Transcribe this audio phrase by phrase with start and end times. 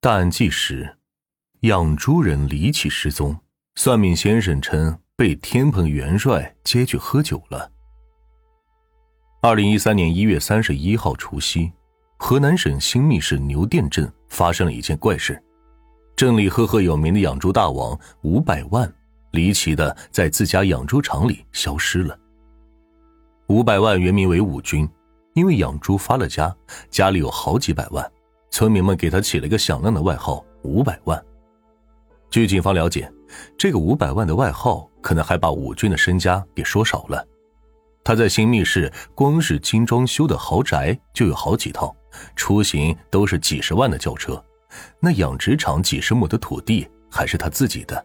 [0.00, 0.96] 大案纪实：
[1.62, 3.36] 养猪人离奇失踪，
[3.74, 7.68] 算命先生称被天蓬元帅接去喝酒了。
[9.42, 11.72] 二零一三年一月三十一号除夕，
[12.16, 15.42] 河南省新密市牛店镇发生了一件怪事：
[16.14, 18.88] 镇里赫赫有名的养猪大王五百万，
[19.32, 22.16] 离奇的在自家养猪场里消失了。
[23.48, 24.88] 五百万原名为武军，
[25.34, 26.54] 因为养猪发了家，
[26.88, 28.08] 家里有好几百万。
[28.50, 31.22] 村民们给他起了一个响亮的外号“五百万”。
[32.30, 33.10] 据警方了解，
[33.56, 37.26] 这个“五百万”的外号可能还把武军的身家给说少了。
[38.04, 41.94] 他在新密市光是精装修的豪宅就有好几套，
[42.36, 44.42] 出行都是几十万的轿车。
[45.00, 48.04] 那养殖场几十亩的土地还是他自己的。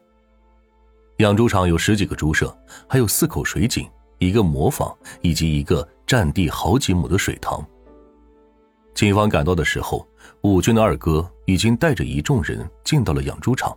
[1.18, 7.66] 养猪场有十几个猪舍，还有四口水井、一个磨坊以及一个占地好几亩的水塘。
[8.94, 10.08] 警方赶到的时候，
[10.42, 13.76] 武军的二哥已经带着一众人进到了养猪场。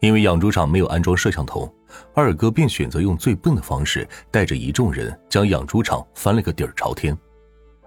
[0.00, 1.72] 因为养猪场没有安装摄像头，
[2.14, 7.16] 二哥便选择用最笨的方式，带着一众人将养猪场翻了个底儿朝天。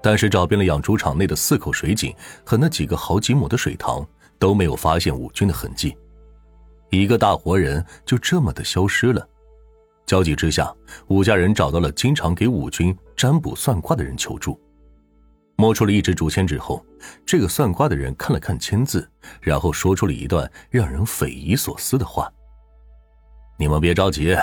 [0.01, 4.05] 但是找遍了养猪场内的四口水井和那几个好几亩的水塘，
[4.37, 5.95] 都没有发现武军的痕迹。
[6.89, 9.25] 一个大活人就这么的消失了。
[10.05, 10.73] 焦急之下，
[11.07, 14.59] 武家人找到了经常给武军占卜算卦的人求助。
[15.61, 16.83] 摸出了一支竹签之后，
[17.23, 19.07] 这个算卦的人看了看签字，
[19.39, 22.27] 然后说出了一段让人匪夷所思的话
[23.59, 24.35] ：“你们别着急，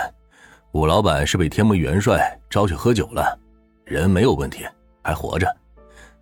[0.70, 3.36] 武老板是被天门元帅招去喝酒了，
[3.84, 4.64] 人没有问题，
[5.02, 5.52] 还活着。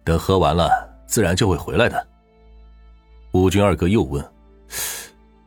[0.02, 0.70] 等喝完了，
[1.06, 2.08] 自然就会回来的。”
[3.32, 4.26] 武军二哥又问：“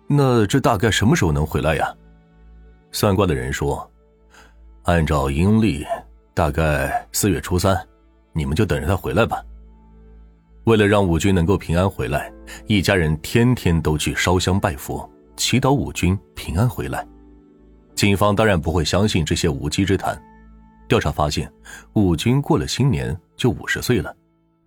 [0.06, 1.91] 那这大概什么时候能回来呀？”
[2.94, 3.91] 算卦的人说
[4.86, 5.88] ：“按照阴历，
[6.36, 7.75] 大概四月初三。”
[8.39, 9.43] 你们就等着他回来吧。
[10.63, 12.31] 为了让武军能够平安回来，
[12.67, 17.05] 一家人天天都去烧香拜佛，祈祷武军平安回来。
[17.95, 20.19] 警方当然不会相信这些无稽之谈。
[20.88, 21.51] 调查发现，
[21.94, 24.16] 武军过了新年就五十岁了。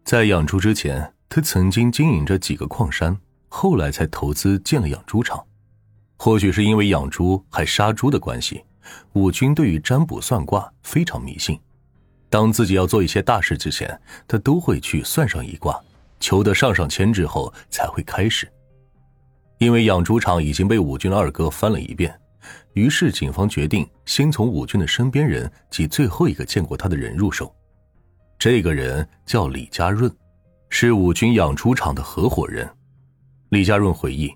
[0.04, 3.16] 在养猪之前，他曾经经营着几个矿山，
[3.48, 5.42] 后来才投资建了养猪场。
[6.16, 8.64] 或许是因为养猪还杀猪的关系，
[9.14, 11.58] 武军对于占卜算卦非常迷信。
[12.32, 15.78] 当自己要做一些大事之前，他都会去算上一卦，
[16.18, 18.50] 求得上上签之后才会开始。
[19.58, 22.18] 因为养猪场已经被武军的二哥翻了一遍，
[22.72, 27.54] 于是警方决定先从武军的身边人及最后一个见过他的人入手。
[28.38, 30.10] 这个人叫李家润，
[30.70, 32.66] 是武军养猪场的合伙人。
[33.50, 34.34] 李家润回忆，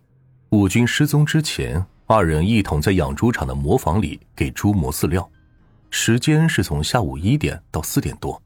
[0.50, 5.26] 武军失踪之前，二人一同在养猪场的磨坊里给猪磨饲料。
[5.98, 8.40] 时间是从下午一点到四点多，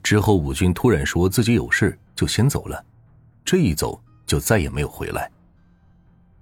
[0.00, 2.82] 之后武军突然说自己有事，就先走了。
[3.44, 5.28] 这一走就再也没有回来。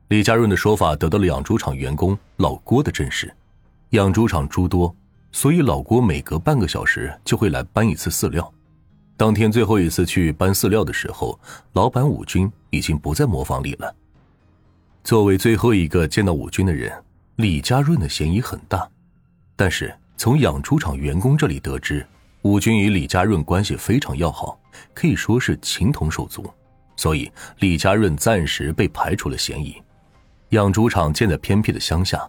[0.08, 3.34] 李家润的说法得到了养猪场员工老郭的证实。
[3.90, 4.94] 养猪场猪多，
[5.32, 8.52] 所以老郭每隔半个小时就会来搬一次饲料。
[9.16, 11.40] 当天最后一次去搬饲料的时候，
[11.72, 13.92] 老板武军已经不在磨坊里了。
[15.02, 16.92] 作为最后一个见到武军的人，
[17.36, 18.86] 李家润的嫌疑很大，
[19.56, 19.92] 但是。
[20.22, 22.06] 从养猪场员工这里得知，
[22.42, 24.56] 武军与李家润关系非常要好，
[24.94, 26.48] 可以说是情同手足，
[26.94, 27.28] 所以
[27.58, 29.82] 李家润暂时被排除了嫌疑。
[30.50, 32.24] 养猪场建在偏僻的乡下，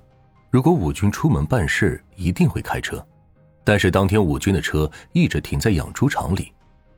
[0.49, 3.05] 如果武军出门办事，一定会开车。
[3.63, 6.51] 但是当天武军的车一直停在养猪场里，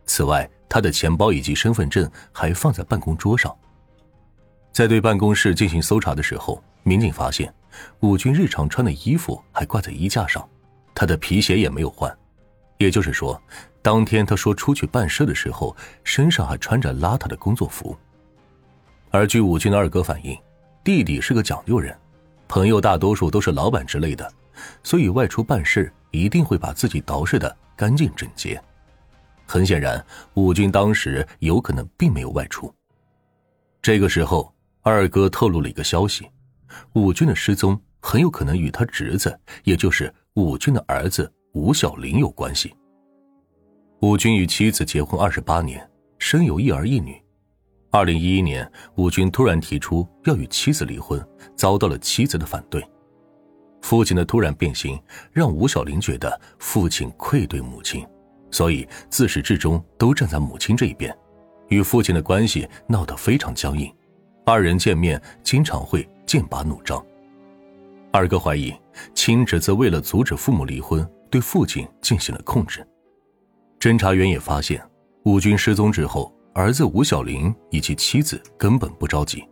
[0.05, 3.53] 此外，他的钱包以及身份证还放在办公桌上。
[4.72, 7.53] 在对办公室进行搜查的时候，民警发现，
[8.00, 10.47] 武军日常穿的衣服还挂在衣架上。
[10.95, 12.17] 他的皮鞋也没有换，
[12.78, 13.39] 也就是说，
[13.81, 15.75] 当天他说出去办事的时候，
[16.06, 17.95] 身上还穿着邋遢的工作服。
[19.11, 20.35] 而据武军的二哥反映，
[20.84, 21.95] 弟弟是个讲究人，
[22.47, 24.31] 朋友大多数都是老板之类的，
[24.84, 28.59] 所以外出办事一定会把自己捯饬的干净整洁。
[29.45, 30.03] 很显然，
[30.34, 32.73] 武军当时有可能并没有外出。
[33.81, 34.51] 这个时候，
[34.81, 36.28] 二哥透露了一个消息：
[36.93, 40.11] 武军的失踪很有可能与他侄子，也就是。
[40.35, 42.73] 武军的儿子吴小林有关系。
[44.02, 45.90] 武军与妻子结婚二十八年，
[46.20, 47.16] 生有一儿一女。
[47.90, 52.85] 二零一一年，武军突然提出要与妻子离婚，遭到了妻子的反对。
[53.82, 54.99] 父亲的突然变心，
[55.32, 58.05] 让吴小林觉得父亲愧对母亲，
[58.52, 61.17] 所以自始至终都站在母亲这一边，
[61.70, 63.90] 与父亲的关系闹得非常僵硬。
[64.46, 67.02] 二人见面经常会剑拔弩张。
[68.16, 68.73] 二哥怀疑
[69.14, 72.88] 亲侄子为了阻止父母离婚，对父亲进行了控制。
[73.78, 74.82] 侦查员也发现，
[75.26, 79.44] 武军失踪之后，儿子吴小林以及妻子根本不着急，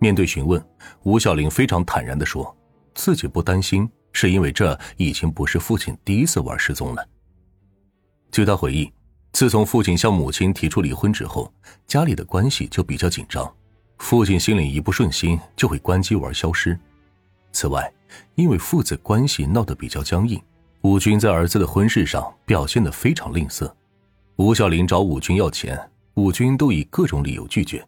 [0.00, 0.60] 面对询问，
[1.04, 2.52] 吴小玲非常坦然地说
[2.96, 7.08] ：“自己不担心，是因为这已经不是父亲第一次玩失踪了。”
[8.32, 8.92] 据他回忆，
[9.30, 11.54] 自从父亲向母亲提出离婚之后，
[11.86, 13.48] 家里的关系就比较紧张，
[13.98, 16.76] 父亲心里一不顺心就会关机玩消失。
[17.58, 17.92] 此外，
[18.36, 20.40] 因为父子关系闹得比较僵硬，
[20.82, 23.68] 武军在儿子的婚事上表现得非常吝啬。
[24.36, 25.76] 吴小玲找武军要钱，
[26.14, 27.84] 武军都以各种理由拒绝。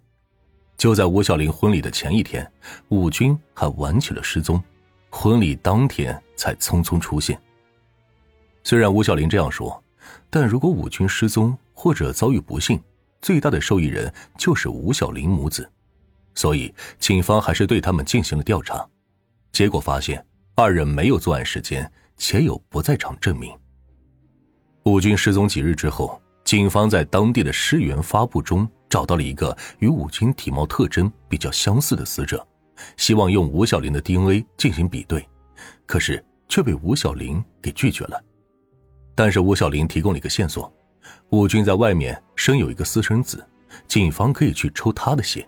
[0.76, 2.44] 就在吴小玲婚礼的前一天，
[2.88, 4.60] 武军还玩起了失踪，
[5.08, 7.40] 婚礼当天才匆匆出现。
[8.64, 9.80] 虽然吴小玲这样说，
[10.28, 12.82] 但如果武军失踪或者遭遇不幸，
[13.22, 15.70] 最大的受益人就是吴小玲母子，
[16.34, 18.84] 所以警方还是对他们进行了调查，
[19.52, 20.24] 结果发现
[20.54, 23.52] 二人没有作案时间，且有不在场证明。
[24.84, 26.20] 武军失踪几日之后。
[26.42, 32.44] 警方在当地的尸源发布中找到了一个与武军体貌特征比较相似的死者，
[32.96, 35.24] 希望用吴小玲的 DNA 进行比对，
[35.86, 38.20] 可是却被吴小玲给拒绝了。
[39.14, 40.72] 但是吴小玲提供了一个线索：
[41.28, 43.46] 武军在外面生有一个私生子，
[43.86, 45.46] 警方可以去抽他的血。